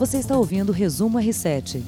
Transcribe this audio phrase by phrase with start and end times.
[0.00, 1.82] Você está ouvindo o Resumo R7.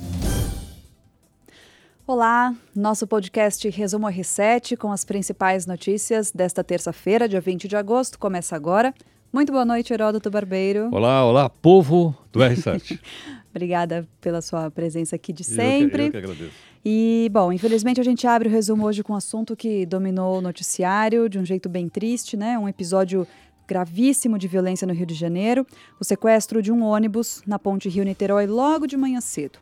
[2.07, 8.19] Olá, nosso podcast Resumo R7 com as principais notícias desta terça-feira, dia 20 de agosto,
[8.19, 8.93] começa agora.
[9.33, 10.91] Muito boa noite, Heródoto Barbeiro.
[10.93, 13.01] Olá, olá, povo do R7.
[13.49, 16.09] Obrigada pela sua presença aqui de sempre.
[16.09, 16.57] Eu que, eu que agradeço.
[16.85, 20.43] E, bom, infelizmente a gente abre o resumo hoje com um assunto que dominou o
[20.43, 22.59] noticiário de um jeito bem triste, né?
[22.59, 23.27] Um episódio
[23.73, 25.67] gravíssimo de violência no Rio de Janeiro,
[25.99, 29.59] o sequestro de um ônibus na ponte Rio-Niterói logo de manhã cedo.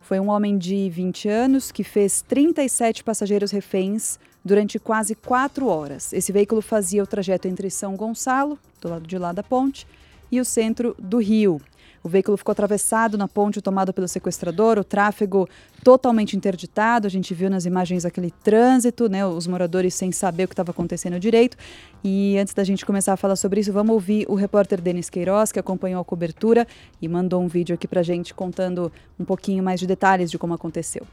[0.00, 6.10] Foi um homem de 20 anos que fez 37 passageiros reféns durante quase quatro horas.
[6.14, 9.86] Esse veículo fazia o trajeto entre São Gonçalo, do lado de lá da ponte,
[10.32, 11.60] e o centro do Rio.
[12.02, 15.48] O veículo ficou atravessado na ponte tomado pelo sequestrador, o tráfego
[15.84, 17.06] totalmente interditado.
[17.06, 20.70] A gente viu nas imagens aquele trânsito, né, os moradores sem saber o que estava
[20.70, 21.56] acontecendo direito.
[22.02, 25.52] E antes da gente começar a falar sobre isso, vamos ouvir o repórter Denis Queiroz,
[25.52, 26.66] que acompanhou a cobertura
[27.02, 30.38] e mandou um vídeo aqui para a gente contando um pouquinho mais de detalhes de
[30.38, 31.06] como aconteceu.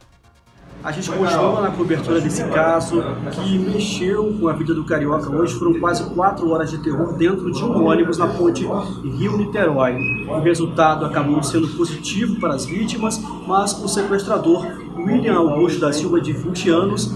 [0.87, 3.03] A gente continua na cobertura desse caso
[3.43, 5.29] que mexeu com a vida do carioca.
[5.29, 8.65] Hoje foram quase quatro horas de terror dentro de um ônibus na ponte
[9.03, 9.97] Rio-Niterói.
[10.29, 14.65] O resultado acabou sendo positivo para as vítimas, mas o sequestrador
[14.97, 17.13] William Augusto da Silva, de 20 anos,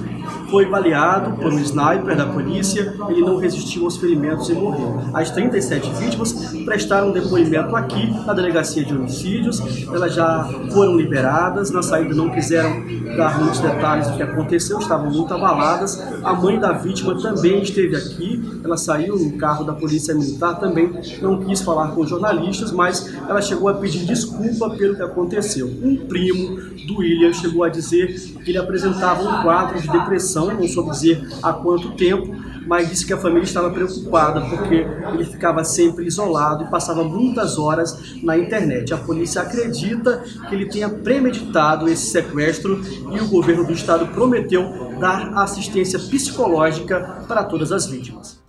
[0.52, 5.00] foi baleado por um sniper da polícia, ele não resistiu aos ferimentos e morreu.
[5.14, 6.34] As 37 vítimas
[6.66, 12.84] prestaram depoimento aqui na delegacia de homicídios, elas já foram liberadas, na saída não quiseram
[13.16, 16.02] dar muitos detalhes do que aconteceu, estavam muito abaladas.
[16.22, 20.92] A mãe da vítima também esteve aqui, ela saiu no carro da polícia militar, também
[21.22, 25.68] não quis falar com jornalistas, mas ela chegou a pedir desculpa pelo que aconteceu.
[25.82, 30.68] Um primo do William chegou a dizer que ele apresentava um quadro de depressão, não
[30.68, 32.36] soube dizer há quanto tempo,
[32.68, 37.58] mas disse que a família estava preocupada porque ele ficava sempre isolado e passava muitas
[37.58, 38.94] horas na internet.
[38.94, 42.82] A polícia acredita que ele tenha premeditado esse sequestro
[43.12, 48.41] e o governo do estado prometeu dar assistência psicológica para todas as vítimas.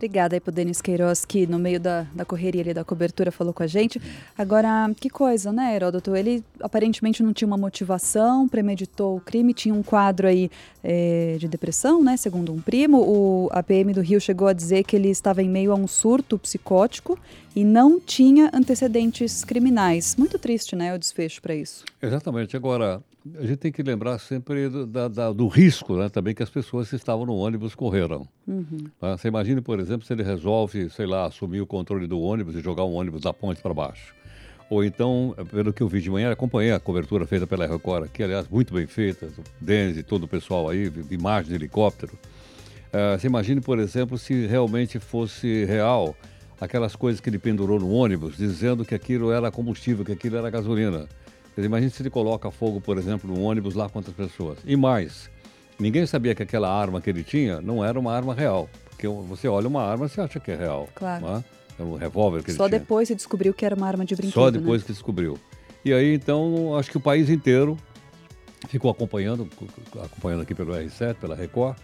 [0.00, 3.52] Obrigada aí pro Denis Queiroz, que no meio da, da correria ali da cobertura falou
[3.52, 4.00] com a gente.
[4.36, 6.16] Agora, que coisa, né, Heródoto?
[6.16, 10.50] Ele aparentemente não tinha uma motivação, premeditou o crime, tinha um quadro aí
[10.82, 12.98] é, de depressão, né, segundo um primo.
[12.98, 15.86] O, a PM do Rio chegou a dizer que ele estava em meio a um
[15.86, 17.18] surto psicótico
[17.54, 20.16] e não tinha antecedentes criminais.
[20.16, 21.84] Muito triste, né, o desfecho para isso.
[22.00, 22.56] Exatamente.
[22.56, 23.02] Agora,
[23.38, 26.50] a gente tem que lembrar sempre do, da, da, do risco né, também que as
[26.50, 28.26] pessoas que estavam no ônibus correram.
[28.46, 28.86] Uhum.
[28.98, 29.16] Tá?
[29.16, 32.60] Você imagine, por exemplo, se ele resolve, sei lá, assumir o controle do ônibus e
[32.60, 34.14] jogar um ônibus da ponte para baixo.
[34.70, 38.22] Ou então, pelo que eu vi de manhã, acompanhei a cobertura feita pela Record, que
[38.22, 42.12] aliás muito bem feita, o Denis e todo o pessoal aí, imagem de helicóptero.
[42.12, 46.16] Uh, você imagine, por exemplo, se realmente fosse real
[46.60, 50.48] aquelas coisas que ele pendurou no ônibus, dizendo que aquilo era combustível, que aquilo era
[50.50, 51.08] gasolina.
[51.60, 54.58] Quer dizer, imagine se ele coloca fogo, por exemplo, no ônibus lá com outras pessoas.
[54.64, 55.30] E mais,
[55.78, 58.68] ninguém sabia que aquela arma que ele tinha não era uma arma real.
[58.88, 60.88] Porque você olha uma arma e acha que é real.
[60.94, 61.26] Claro.
[61.26, 61.44] Não é?
[61.78, 62.80] é um revólver que Só ele tinha.
[62.80, 64.86] depois você descobriu que era uma arma de brinquedo, Só depois né?
[64.86, 65.38] que descobriu.
[65.84, 67.76] E aí, então, acho que o país inteiro
[68.68, 69.46] ficou acompanhando,
[70.02, 71.76] acompanhando aqui pelo R7, pela Record,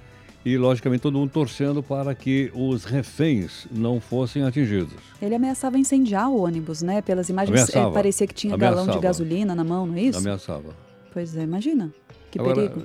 [0.46, 4.94] e, logicamente, todo mundo torcendo para que os reféns não fossem atingidos.
[5.20, 7.02] Ele ameaçava incendiar o ônibus, né?
[7.02, 8.86] Pelas imagens, é, parecia que tinha ameaçava.
[8.86, 10.20] galão de gasolina na mão, não é isso?
[10.20, 10.72] Ameaçava.
[11.12, 11.92] Pois é, imagina.
[12.30, 12.80] Que Agora, perigo.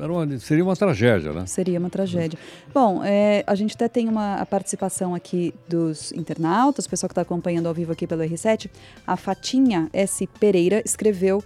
[0.00, 1.46] Uma, seria uma tragédia, né?
[1.46, 2.36] Seria uma tragédia.
[2.74, 7.12] Bom, é, a gente até tem uma a participação aqui dos internautas, o pessoal que
[7.12, 8.68] está acompanhando ao vivo aqui pelo R7.
[9.06, 10.26] A Fatinha S.
[10.40, 11.40] Pereira escreveu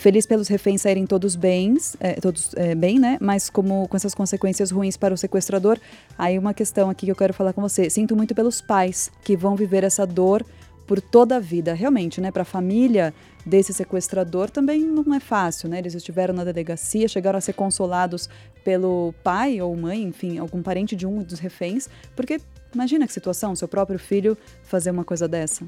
[0.00, 3.18] Feliz pelos reféns saírem todos bens, é, todos é, bem, né?
[3.20, 5.78] Mas como com essas consequências ruins para o sequestrador,
[6.16, 7.90] aí uma questão aqui que eu quero falar com você.
[7.90, 10.42] Sinto muito pelos pais que vão viver essa dor
[10.86, 11.74] por toda a vida.
[11.74, 12.30] Realmente, né?
[12.30, 13.12] Para a família
[13.44, 15.80] desse sequestrador também não é fácil, né?
[15.80, 18.26] Eles estiveram na delegacia, chegaram a ser consolados
[18.64, 22.40] pelo pai ou mãe, enfim, algum parente de um dos reféns, porque
[22.74, 25.62] imagina que situação, seu próprio filho fazer uma coisa dessa.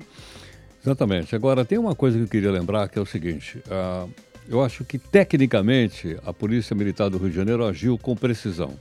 [0.84, 1.34] Exatamente.
[1.34, 4.11] Agora, tem uma coisa que eu queria lembrar que é o seguinte: uh,
[4.49, 8.76] eu acho que tecnicamente a Polícia Militar do Rio de Janeiro agiu com precisão.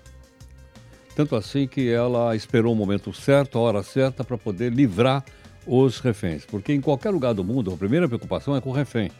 [1.15, 5.23] Tanto assim que ela esperou o momento certo, a hora certa, para poder livrar
[5.67, 6.45] os reféns.
[6.45, 9.11] Porque em qualquer lugar do mundo, a primeira preocupação é com o refém.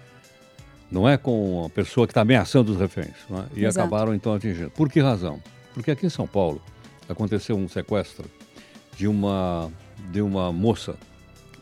[0.89, 3.15] Não é com a pessoa que está ameaçando os reféns.
[3.29, 3.59] É?
[3.59, 3.85] E Exato.
[3.85, 4.71] acabaram então atingindo.
[4.71, 5.41] Por que razão?
[5.73, 6.61] Porque aqui em São Paulo
[7.07, 8.25] aconteceu um sequestro
[8.97, 9.71] de uma,
[10.11, 10.97] de uma moça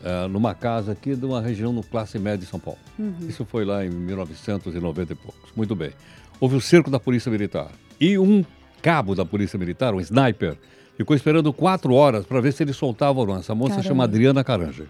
[0.02, 2.80] uh, numa casa aqui de uma região no classe média de São Paulo.
[2.98, 3.14] Uhum.
[3.28, 5.52] Isso foi lá em 1990 e poucos.
[5.56, 5.92] Muito bem.
[6.40, 7.70] Houve o cerco da Polícia Militar.
[8.00, 8.44] E um
[8.82, 10.58] cabo da Polícia Militar, um sniper,
[10.98, 13.38] ficou esperando quatro horas para ver se ele soltava ou não.
[13.38, 13.88] Essa moça Caramba.
[13.88, 14.86] chama Adriana Caranja.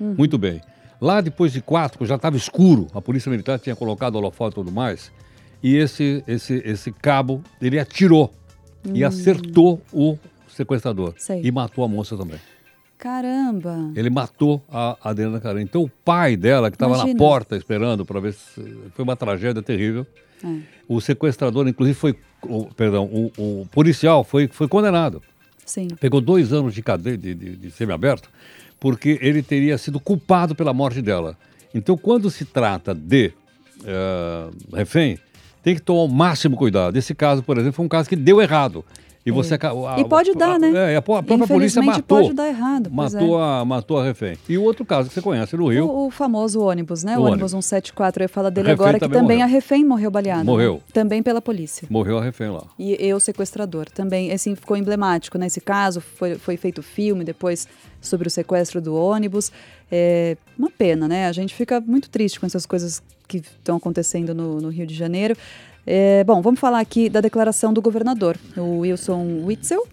[0.00, 0.14] Uhum.
[0.18, 0.60] Muito bem.
[1.00, 4.70] Lá depois de quatro, já estava escuro, a polícia militar tinha colocado holofote e tudo
[4.70, 5.10] mais,
[5.60, 8.32] e esse, esse, esse cabo, ele atirou
[8.94, 10.16] e acertou o
[10.48, 11.14] sequestrador.
[11.16, 11.40] Sei.
[11.42, 12.38] E matou a moça também.
[12.98, 13.90] Caramba.
[13.96, 15.62] Ele matou a Adriana Caran.
[15.62, 18.60] Então o pai dela, que estava na porta esperando para ver se.
[18.94, 20.06] Foi uma tragédia terrível.
[20.44, 20.56] É.
[20.88, 22.14] O sequestrador, inclusive, foi.
[22.42, 25.22] o- perdão, o, o policial foi, foi condenado.
[25.64, 25.88] Sim.
[26.00, 28.28] Pegou dois anos de cadeia de, de, de semiaberto,
[28.80, 31.36] porque ele teria sido culpado pela morte dela.
[31.74, 33.32] Então, quando se trata de
[33.84, 35.18] eh, refém,
[35.62, 36.96] tem que tomar o máximo cuidado.
[36.96, 38.84] Esse caso, por exemplo, foi um caso que deu errado.
[39.24, 40.92] E você aca- a- E pode dar, né?
[40.92, 42.22] É, a, a própria polícia matou.
[42.22, 44.36] pode dar errado, Matou, a, matou a refém.
[44.48, 47.16] E o outro caso que você conhece no Rio, O, o famoso ônibus, né?
[47.16, 47.66] O O ônibus ônibus.
[47.66, 49.42] 174, eu ia falar dele A agora, que também morreu.
[49.42, 50.42] a refém morreu baleada.
[50.42, 50.74] Morreu.
[50.74, 50.80] né?
[50.92, 51.86] Também pela polícia.
[51.88, 52.64] morreu a refém lá.
[52.78, 57.68] E, e o sequestrador também, assim, ficou emblemático nesse caso, foi, foi feito filme depois
[58.00, 59.52] sobre o sequestro do ônibus.
[59.90, 61.26] É uma pena, né?
[61.28, 64.94] A gente fica muito triste com essas coisas que estão acontecendo no, no Rio de
[64.94, 65.36] Janeiro.
[65.86, 69.86] É, bom, vamos falar aqui da declaração do governador, o Wilson Witzel.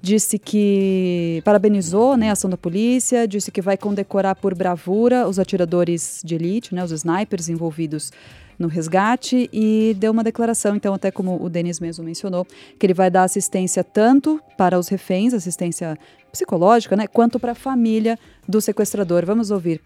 [0.00, 5.40] Disse que parabenizou né, a ação da polícia, disse que vai condecorar por bravura os
[5.40, 8.12] atiradores de elite, né, os snipers envolvidos
[8.56, 12.46] no resgate e deu uma declaração, então, até como o Denis mesmo mencionou,
[12.78, 15.98] que ele vai dar assistência tanto para os reféns, assistência
[16.30, 19.26] psicológica, né, quanto para a família do sequestrador.
[19.26, 19.80] Vamos ouvir.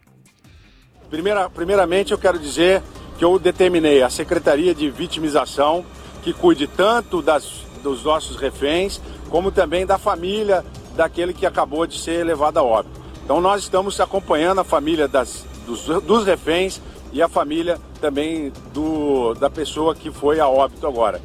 [1.10, 2.82] Primeira, primeiramente, eu quero dizer
[3.22, 5.86] que eu determinei a Secretaria de Vitimização
[6.24, 10.64] que cuide tanto das, dos nossos reféns, como também da família
[10.96, 13.00] daquele que acabou de ser levado a óbito.
[13.24, 16.80] Então, nós estamos acompanhando a família das, dos, dos reféns
[17.12, 21.20] e a família também do, da pessoa que foi a óbito agora.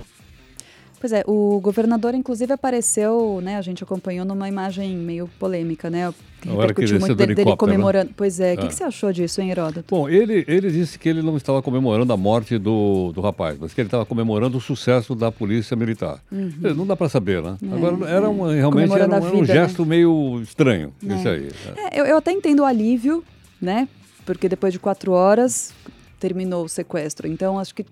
[0.99, 3.57] Pois é, o governador, inclusive, apareceu, né?
[3.57, 6.11] A gente acompanhou numa imagem meio polêmica, né?
[6.41, 7.55] Que que repercutiu ele muito dele, dele né?
[7.55, 8.11] comemorando.
[8.17, 8.67] Pois é, o que, É.
[8.67, 9.85] que você achou disso, hein, Heródoto?
[9.89, 13.73] Bom, ele, ele disse que ele não estava comemorando a morte do, do rapaz, mas
[13.73, 16.19] que ele estava comemorando o sucesso da polícia militar.
[16.31, 17.57] Eh, Não dá para saber, né?
[17.71, 19.13] Agora, era uma, realmente era Uhum.
[19.13, 19.59] É, um, a era um vida, né?
[19.61, 21.41] gesto meio estranho, isso aí.
[21.41, 21.89] né?
[21.91, 23.23] É, eu, eu até entendo o alívio,
[23.61, 23.87] né?
[24.25, 25.73] Porque depois de quatro horas
[26.19, 27.27] terminou o sequestro.
[27.27, 27.85] Então, acho que.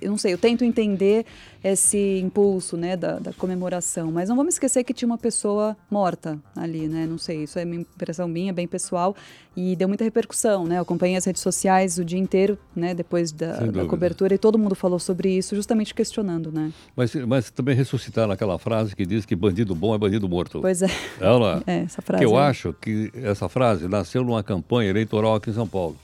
[0.00, 1.26] Eu não sei, eu tento entender
[1.62, 4.10] esse impulso, né, da, da comemoração.
[4.10, 7.06] Mas não vamos esquecer que tinha uma pessoa morta ali, né?
[7.06, 9.14] Não sei, isso é uma impressão minha, bem pessoal.
[9.54, 10.78] E deu muita repercussão, né?
[10.78, 14.58] Eu acompanhei as redes sociais o dia inteiro, né, depois da, da cobertura, e todo
[14.58, 16.72] mundo falou sobre isso, justamente questionando, né?
[16.96, 20.60] Mas, mas também ressuscitaram aquela frase que diz que bandido bom é bandido morto.
[20.62, 20.88] Pois é,
[21.20, 22.24] Ela, é essa frase.
[22.24, 22.44] que eu aí.
[22.48, 25.96] acho que essa frase nasceu numa campanha eleitoral aqui em São Paulo,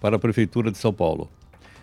[0.00, 1.30] para a Prefeitura de São Paulo.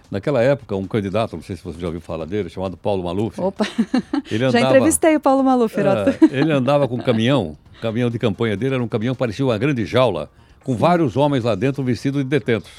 [0.09, 3.39] Naquela época, um candidato, não sei se você já ouviu falar dele, chamado Paulo Maluf.
[3.41, 3.65] Opa,
[4.31, 5.75] Ele já andava, entrevistei o Paulo Maluf.
[5.77, 5.83] É,
[6.31, 9.43] ele andava com um caminhão, o caminhão de campanha dele era um caminhão que parecia
[9.45, 10.29] uma grande jaula,
[10.63, 12.71] com vários homens lá dentro vestidos de detentos.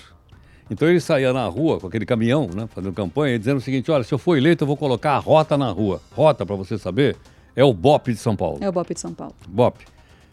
[0.71, 3.91] Então ele saía na rua com aquele caminhão, né, fazendo campanha, e dizendo o seguinte:
[3.91, 6.01] olha, se eu for eleito, eu vou colocar a rota na rua.
[6.15, 7.17] Rota, para você saber,
[7.57, 8.59] é o BOP de São Paulo.
[8.63, 9.35] É o Bop de São Paulo.
[9.49, 9.79] BOP.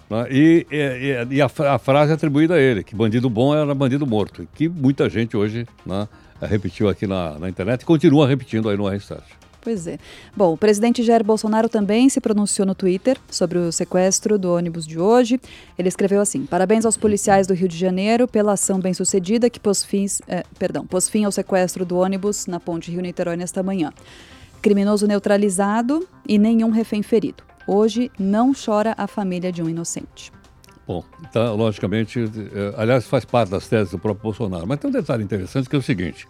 [0.09, 0.27] né?
[0.29, 4.05] E, e- e a, a frase é atribuída a ele, que bandido bom era bandido
[4.05, 6.07] morto, que muita gente hoje né,
[6.41, 9.21] repetiu aqui na, na internet e continua repetindo aí no R7.
[9.65, 9.97] Pois é.
[10.37, 14.85] Bom, o presidente Jair Bolsonaro também se pronunciou no Twitter sobre o sequestro do ônibus
[14.85, 15.41] de hoje.
[15.75, 19.83] Ele escreveu assim: Parabéns aos policiais do Rio de Janeiro pela ação bem-sucedida que pôs,
[19.83, 23.91] fins, eh, perdão, pôs fim ao sequestro do ônibus na ponte Rio-Niterói nesta manhã.
[24.61, 27.43] Criminoso neutralizado e nenhum refém ferido.
[27.67, 30.31] Hoje não chora a família de um inocente.
[30.87, 34.67] Bom, então, logicamente, eh, aliás, faz parte das teses do próprio Bolsonaro.
[34.67, 36.27] Mas tem um detalhe interessante que é o seguinte: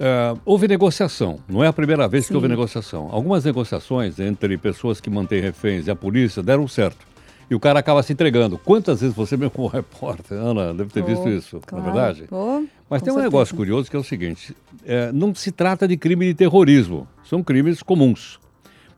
[0.00, 2.34] eh, houve negociação, não é a primeira vez que Sim.
[2.36, 3.08] houve negociação.
[3.12, 7.06] Algumas negociações entre pessoas que mantêm reféns e a polícia deram certo.
[7.48, 8.56] E o cara acaba se entregando.
[8.58, 11.84] Quantas vezes você, mesmo como repórter, Ana, deve ter visto Oh, isso, claro.
[11.84, 12.24] na é verdade?
[12.32, 13.22] Oh, Mas tem um certeza.
[13.22, 17.44] negócio curioso que é o seguinte: eh, não se trata de crime de terrorismo, são
[17.44, 18.40] crimes comuns.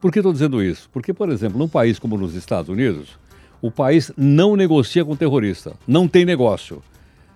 [0.01, 0.89] Por que estou dizendo isso?
[0.93, 3.19] Porque, por exemplo, num país como nos Estados Unidos,
[3.63, 6.83] o país não negocia com terrorista, não tem negócio.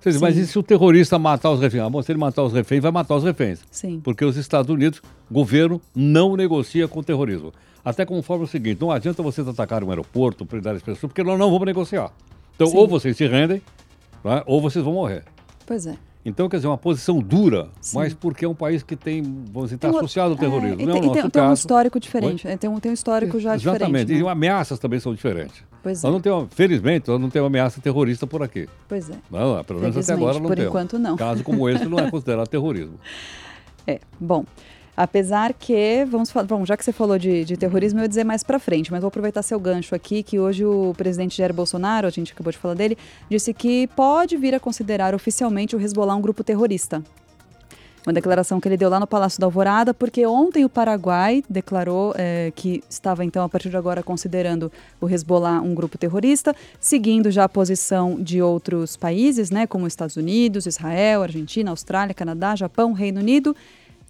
[0.05, 1.83] Diz, mas e se o terrorista matar os reféns?
[1.83, 3.61] Ah, bom, se ele matar os reféns, vai matar os reféns.
[3.71, 4.00] Sim.
[4.03, 7.53] Porque os Estados Unidos, governo, não negocia com terrorismo.
[7.85, 11.39] Até conforme o seguinte, não adianta vocês atacarem um aeroporto, prender as pessoas, porque nós
[11.39, 12.11] não vamos negociar.
[12.55, 12.77] Então, Sim.
[12.79, 13.61] ou vocês se rendem,
[14.25, 15.25] né, ou vocês vão morrer.
[15.67, 15.97] Pois é.
[16.25, 17.97] Então, quer dizer, uma posição dura, Sim.
[17.97, 20.81] mas porque é um país que tem, vamos dizer, está Tem associado ao terrorismo.
[20.81, 22.47] É, e não é o tem, e tem- tem um histórico diferente.
[22.47, 24.07] é, Tem um, tem um histórico já Exatamente.
[24.07, 24.21] diferente.
[24.21, 24.31] E né?
[24.31, 25.62] ameaças também são diferentes.
[25.82, 26.12] Pois Nós é.
[26.12, 28.68] não temos, felizmente, nós não temos ameaça terrorista por aqui.
[28.88, 29.14] Pois é.
[29.30, 30.68] Não, pelo menos até agora não por temos.
[30.68, 31.16] enquanto, não.
[31.16, 32.99] Caso como esse não é considerado terrorismo.
[33.87, 34.44] É, bom.
[34.96, 38.25] Apesar que, vamos falar, bom, já que você falou de, de terrorismo, eu ia dizer
[38.25, 42.06] mais para frente, mas vou aproveitar seu gancho aqui, que hoje o presidente Jair Bolsonaro,
[42.06, 42.99] a gente acabou de falar dele,
[43.30, 47.02] disse que pode vir a considerar oficialmente o Hezbollah um grupo terrorista.
[48.07, 52.14] Uma declaração que ele deu lá no Palácio da Alvorada, porque ontem o Paraguai declarou
[52.16, 57.30] é, que estava, então, a partir de agora, considerando o Hezbollah um grupo terrorista, seguindo
[57.30, 62.92] já a posição de outros países, né, como Estados Unidos, Israel, Argentina, Austrália, Canadá, Japão,
[62.92, 63.54] Reino Unido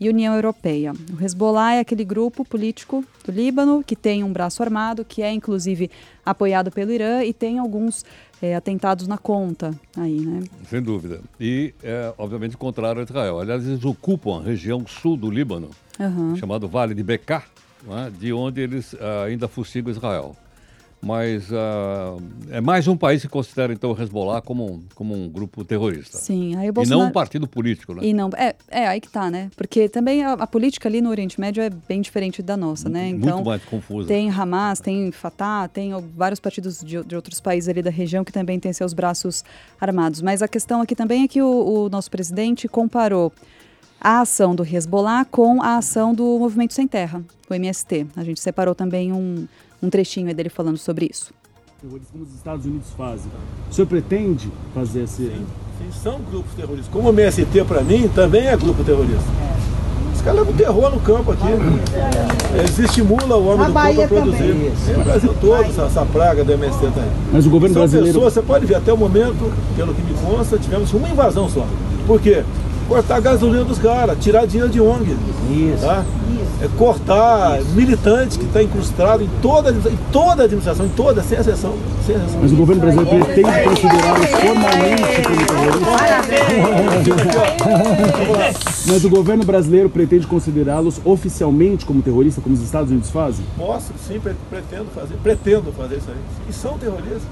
[0.00, 0.92] e União Europeia.
[1.12, 5.30] O Hezbollah é aquele grupo político do Líbano que tem um braço armado, que é
[5.30, 5.90] inclusive
[6.25, 8.04] apoiado pelo Irã e tem alguns
[8.40, 10.42] é, atentados na conta aí, né?
[10.69, 11.21] Sem dúvida.
[11.38, 13.38] E, é, obviamente, contrário a Israel.
[13.38, 16.35] Aliás, eles ocupam a região sul do Líbano, uhum.
[16.37, 17.47] chamado Vale de Becar,
[17.87, 18.11] é?
[18.11, 20.35] de onde eles uh, ainda fustigam Israel
[21.02, 25.28] mas uh, é mais um país que considera então o Hezbollah como um, como um
[25.28, 26.19] grupo terrorista.
[26.19, 27.00] Sim, aí o Bolsonaro...
[27.00, 28.04] E não um partido político, né?
[28.04, 29.50] E não, é, é aí que tá, né?
[29.57, 33.09] Porque também a, a, política ali no Oriente Médio é bem diferente da nossa, né?
[33.09, 34.09] Então, Muito mais confusa.
[34.09, 38.33] Tem Hamas, tem Fatah, tem vários partidos de, de, outros países ali da região que
[38.33, 39.42] também têm seus braços
[39.80, 40.21] armados.
[40.21, 43.33] Mas a questão aqui também é que o, o nosso presidente comparou
[43.99, 48.07] a ação do Hezbollah com a ação do Movimento Sem Terra, o MST.
[48.16, 49.47] A gente separou também um
[49.82, 51.32] um trechinho dele falando sobre isso.
[51.80, 53.30] Terroristas como os Estados Unidos fazem.
[53.70, 55.25] O senhor pretende fazer esse.
[55.25, 55.46] Sim,
[55.78, 56.88] sim são grupos terroristas.
[56.88, 59.25] Como o MST, para mim, também é grupo terrorista.
[60.14, 61.46] Os caras levam terror no campo aqui.
[62.54, 64.72] Eles estimulam o homem do campo a produzir.
[64.84, 67.10] Tem no Brasil todo essa, essa, praga do MST tá aí.
[67.32, 68.12] Mas o governo são brasileiro.
[68.12, 71.66] Pessoas, você pode ver, até o momento, pelo que me consta, tivemos uma invasão só.
[72.06, 72.44] Por quê?
[72.87, 75.16] Cortar a gasolina dos caras, tirar dinheiro de ONG.
[75.50, 75.87] Isso.
[75.87, 76.04] Tá?
[76.62, 77.71] É, cortar Isso.
[77.71, 81.75] militante que está incrustado em toda, em toda a administração, em toda, sem exceção.
[82.07, 82.40] Sem exceção.
[82.40, 85.47] Mas o governo brasileiro pretende considerá-los formalmente como
[88.25, 88.87] terroristas?
[88.87, 93.45] Mas o governo brasileiro pretende considerá-los oficialmente como terroristas, como os Estados Unidos fazem?
[93.57, 96.17] Posso, sim, pretendo fazer, pretendo fazer isso aí.
[96.49, 97.23] E são terroristas.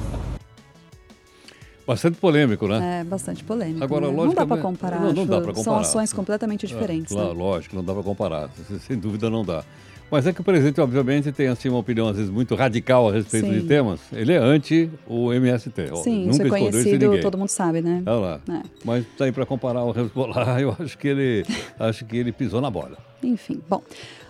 [1.88, 3.00] Bastante polêmico, né?
[3.00, 3.82] É, bastante polêmico.
[3.82, 4.12] Agora, né?
[4.14, 5.00] Não dá para comparar.
[5.00, 5.64] Não, não dá para comparar.
[5.64, 7.12] São ações completamente é, diferentes.
[7.12, 7.42] É, claro, né?
[7.42, 8.50] lógico, não dá para comparar.
[8.86, 9.64] Sem dúvida não dá.
[10.10, 13.12] Mas é que o presidente, obviamente, tem assim, uma opinião, às vezes, muito radical a
[13.12, 13.60] respeito Sim.
[13.60, 14.00] de temas.
[14.12, 15.88] Ele é anti o MST.
[16.02, 18.02] Sim, Nunca isso é conhecido, todo mundo sabe, né?
[18.04, 18.40] Olha lá.
[18.50, 18.62] É.
[18.84, 21.42] Mas tá aí para comparar o Hezbollah, eu acho que ele,
[21.78, 22.98] acho que ele pisou na bola.
[23.22, 23.82] Enfim, bom.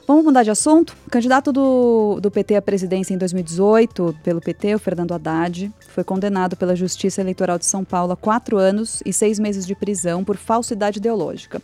[0.08, 0.96] Vamos mudar de assunto?
[1.06, 6.02] O candidato do, do PT à presidência em 2018, pelo PT, o Fernando Haddad, foi
[6.02, 10.24] condenado pela Justiça Eleitoral de São Paulo a quatro anos e seis meses de prisão
[10.24, 11.60] por falsidade ideológica.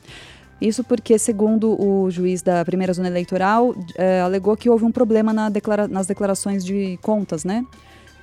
[0.60, 5.32] Isso porque, segundo o juiz da primeira zona eleitoral, eh, alegou que houve um problema
[5.32, 7.64] na declara nas declarações de contas, né?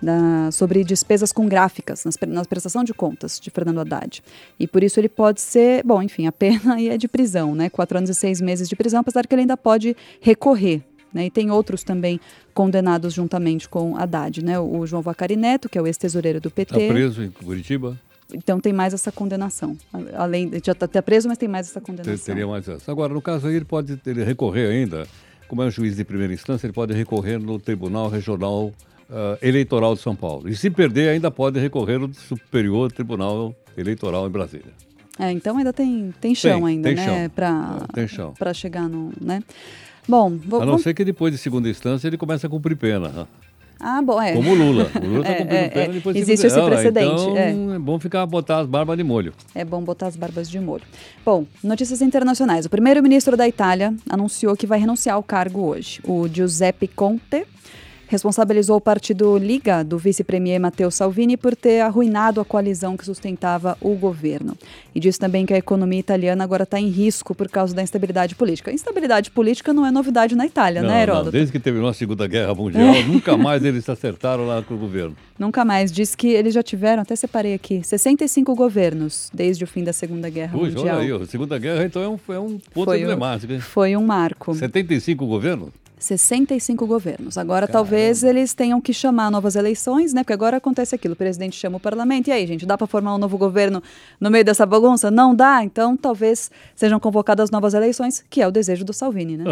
[0.02, 4.24] Da, sobre despesas com gráficas nas, na prestação de contas de Fernando Haddad.
[4.60, 7.70] E por isso ele pode ser, bom, enfim, a pena aí é de prisão, né?
[7.70, 10.82] Quatro anos e seis meses de prisão, apesar que ele ainda pode recorrer.
[11.14, 11.26] Né?
[11.26, 12.20] E tem outros também
[12.54, 14.60] condenados juntamente com Haddad, né?
[14.60, 16.80] O, João Vacari Neto, que é o ex-tesoureiro do PT.
[16.80, 18.00] Está preso em Curitiba?
[18.34, 19.78] Então tem mais essa condenação.
[20.14, 22.26] Além já está tá preso, mas tem mais essa condenação.
[22.26, 22.90] Teria mais essa.
[22.90, 25.06] Agora, no caso aí, ele pode ele recorrer ainda,
[25.50, 28.72] como é um juiz de primeira instância, ele pode recorrer no Tribunal Regional
[29.12, 30.50] uh, Eleitoral de São Paulo.
[30.50, 34.74] E se perder, ainda pode recorrer no Superior Tribunal Eleitoral em Brasília.
[35.20, 37.30] É, então ainda tem, tem chão tem, ainda, tem né?
[37.30, 39.12] Para chegar no.
[39.20, 39.44] Né?
[40.08, 43.10] Bom, vou, A não ser que depois de segunda instância ele comece a cumprir pena.
[43.10, 43.28] Né?
[43.80, 44.34] Ah, bom, é.
[44.34, 44.90] Como o Lula.
[45.02, 47.22] O Lula está é, cumprindo é, pena depois de Existe esse precedente.
[47.22, 47.76] Então é.
[47.76, 49.34] é bom ficar botar as barbas de molho.
[49.54, 50.84] É bom botar as barbas de molho.
[51.26, 52.66] Bom, notícias internacionais.
[52.66, 56.00] O primeiro-ministro da Itália anunciou que vai renunciar ao cargo hoje.
[56.04, 57.46] O Giuseppe Conte
[58.12, 63.78] responsabilizou o partido Liga do vice-premier Matteo Salvini por ter arruinado a coalizão que sustentava
[63.80, 64.58] o governo.
[64.94, 68.36] E disse também que a economia italiana agora está em risco por causa da instabilidade
[68.36, 68.70] política.
[68.70, 71.26] A instabilidade política não é novidade na Itália, não, né, Heródoto?
[71.26, 71.32] Não.
[71.32, 74.78] Desde que terminou a Segunda Guerra Mundial, nunca mais eles se acertaram lá com o
[74.78, 75.16] governo.
[75.40, 75.90] Nunca mais.
[75.90, 80.30] Diz que eles já tiveram, até separei aqui, 65 governos desde o fim da Segunda
[80.30, 80.98] Guerra Puxa, Mundial.
[80.98, 83.54] Olha aí, a Segunda Guerra então é um, é um ponto foi emblemático.
[83.54, 84.54] Um, foi um marco.
[84.54, 85.70] 75 governos?
[86.02, 87.38] 65 governos.
[87.38, 87.74] Agora, Caramba.
[87.74, 90.24] talvez eles tenham que chamar novas eleições, né?
[90.24, 92.28] Porque agora acontece aquilo: o presidente chama o parlamento.
[92.28, 93.84] E aí, gente, dá para formar um novo governo
[94.20, 95.12] no meio dessa bagunça?
[95.12, 95.64] Não dá?
[95.64, 99.46] Então, talvez sejam convocadas novas eleições, que é o desejo do Salvini, né?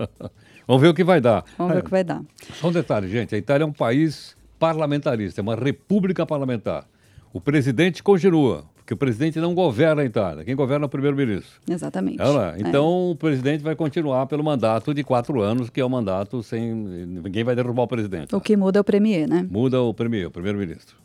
[0.66, 1.44] Vamos ver o que vai dar.
[1.58, 2.22] Vamos ver o que vai dar.
[2.54, 6.86] Só um detalhe, gente: a Itália é um país parlamentarista, é uma república parlamentar.
[7.34, 8.64] O presidente continua.
[8.92, 11.60] Porque o presidente não governa a Itália, quem governa é o primeiro-ministro.
[11.68, 12.20] Exatamente.
[12.20, 12.56] É.
[12.58, 16.74] Então o presidente vai continuar pelo mandato de quatro anos, que é o mandato sem.
[16.74, 18.34] Ninguém vai derrubar o presidente.
[18.34, 19.46] O que muda é o premier, né?
[19.50, 20.96] Muda o premier, o primeiro-ministro.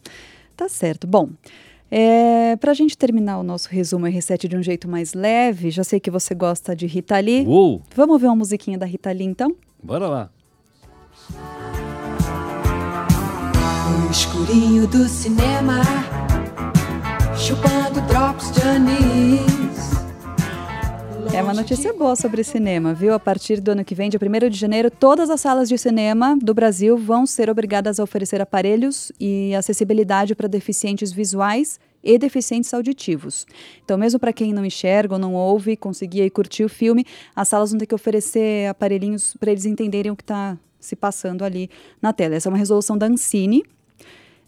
[0.55, 1.07] Tá certo.
[1.07, 1.29] Bom.
[1.89, 5.85] É, para a gente terminar o nosso resumo R7 de um jeito mais leve, já
[5.85, 7.45] sei que você gosta de Rita Lee.
[7.47, 7.81] Uou!
[7.95, 9.55] Vamos ver uma musiquinha da Rita Lee, então?
[9.81, 10.29] Bora lá.
[13.89, 15.81] No escurinho do cinema,
[17.37, 19.87] chupando drops de anis.
[21.33, 23.13] É uma notícia boa sobre cinema, viu?
[23.13, 26.35] A partir do ano que vem, dia 1 de janeiro, todas as salas de cinema
[26.35, 32.73] do Brasil vão ser obrigadas a oferecer aparelhos e acessibilidade para deficientes visuais e deficientes
[32.73, 33.45] auditivos.
[33.83, 37.47] Então, mesmo para quem não enxerga ou não ouve, conseguir aí curtir o filme, as
[37.47, 41.69] salas vão ter que oferecer aparelhinhos para eles entenderem o que está se passando ali
[42.01, 42.35] na tela.
[42.35, 43.63] Essa é uma resolução da Ancine,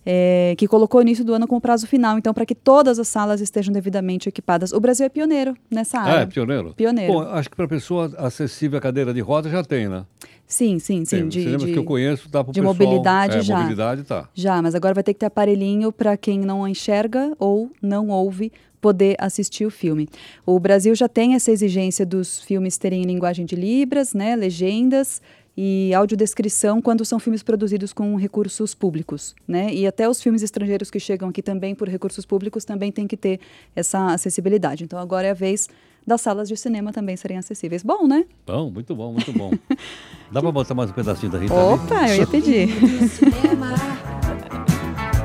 [0.05, 3.07] é, que colocou o início do ano como prazo final, então, para que todas as
[3.07, 4.71] salas estejam devidamente equipadas.
[4.71, 6.19] O Brasil é pioneiro nessa área.
[6.19, 6.73] Ah, é pioneiro?
[6.73, 7.13] Pioneiro.
[7.13, 10.05] Bom, acho que para pessoa acessível à cadeira de roda já tem, né?
[10.47, 11.17] Sim, sim, sim.
[11.17, 11.27] Tem.
[11.27, 12.73] De, Cinemas de, que eu conheço, dá para de pessoal...
[12.73, 13.57] mobilidade é, já.
[13.57, 14.27] mobilidade tá.
[14.33, 18.51] Já, mas agora vai ter que ter aparelhinho para quem não enxerga ou não ouve
[18.81, 20.07] poder assistir o filme.
[20.45, 25.21] O Brasil já tem essa exigência dos filmes terem linguagem de libras, né, legendas
[25.61, 29.73] e audiodescrição quando são filmes produzidos com recursos públicos, né?
[29.73, 33.17] E até os filmes estrangeiros que chegam aqui também por recursos públicos também tem que
[33.17, 33.41] ter
[33.75, 34.85] essa acessibilidade.
[34.85, 35.67] Então agora é a vez
[36.07, 37.83] das salas de cinema também serem acessíveis.
[37.83, 38.23] Bom, né?
[38.47, 39.51] Bom, muito bom, muito bom.
[40.31, 41.53] Dá para botar mais um pedacinho da Rita?
[41.53, 42.69] Opa, eu ia pedir.
[43.09, 43.75] Cinema,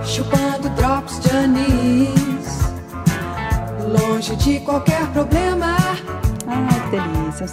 [0.04, 2.58] chupando drops de anis.
[3.88, 5.83] Longe de qualquer problema.
[6.54, 7.46] Ai, que delícia,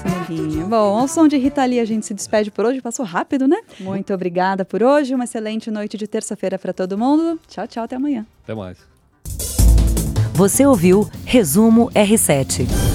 [0.63, 0.69] um.
[0.69, 2.81] Bom, ao som de Rita Lee a gente se despede por hoje.
[2.81, 3.57] Passou rápido, né?
[3.79, 5.15] Muito obrigada por hoje.
[5.15, 7.39] Uma excelente noite de terça-feira para todo mundo.
[7.47, 8.25] Tchau, tchau, até amanhã.
[8.43, 8.77] Até mais.
[10.33, 12.90] Você ouviu Resumo R7.